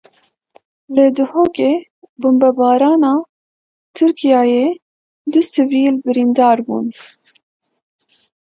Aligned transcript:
Li 0.95 1.03
Duhokê 1.15 1.71
bombebarana 2.21 3.13
Tirkiyeyê 3.95 4.67
du 5.31 5.41
sivîl 5.51 5.95
birîndar 6.05 6.57
bûn. 6.65 6.87